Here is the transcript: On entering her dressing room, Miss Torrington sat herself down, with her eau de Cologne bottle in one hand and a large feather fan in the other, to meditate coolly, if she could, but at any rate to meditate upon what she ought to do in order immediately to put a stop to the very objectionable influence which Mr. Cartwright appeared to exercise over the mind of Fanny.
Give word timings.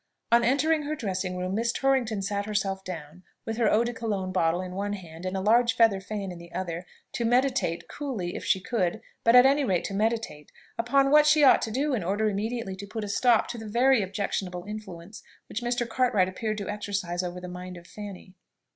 On 0.31 0.43
entering 0.43 0.81
her 0.81 0.95
dressing 0.95 1.37
room, 1.37 1.53
Miss 1.53 1.71
Torrington 1.71 2.23
sat 2.23 2.47
herself 2.47 2.83
down, 2.83 3.21
with 3.45 3.57
her 3.57 3.69
eau 3.71 3.83
de 3.83 3.93
Cologne 3.93 4.31
bottle 4.31 4.59
in 4.59 4.71
one 4.73 4.93
hand 4.93 5.27
and 5.27 5.37
a 5.37 5.41
large 5.41 5.75
feather 5.75 6.01
fan 6.01 6.31
in 6.31 6.39
the 6.39 6.51
other, 6.53 6.87
to 7.11 7.23
meditate 7.23 7.87
coolly, 7.87 8.35
if 8.35 8.43
she 8.43 8.59
could, 8.59 9.01
but 9.23 9.35
at 9.35 9.45
any 9.45 9.63
rate 9.63 9.83
to 9.83 9.93
meditate 9.93 10.51
upon 10.75 11.11
what 11.11 11.27
she 11.27 11.43
ought 11.43 11.61
to 11.61 11.69
do 11.69 11.93
in 11.93 12.03
order 12.03 12.27
immediately 12.27 12.75
to 12.77 12.87
put 12.87 13.03
a 13.03 13.07
stop 13.07 13.47
to 13.49 13.59
the 13.59 13.67
very 13.69 14.01
objectionable 14.01 14.63
influence 14.63 15.21
which 15.47 15.61
Mr. 15.61 15.87
Cartwright 15.87 16.27
appeared 16.27 16.57
to 16.57 16.67
exercise 16.67 17.21
over 17.21 17.39
the 17.39 17.47
mind 17.47 17.77
of 17.77 17.85
Fanny. 17.85 18.33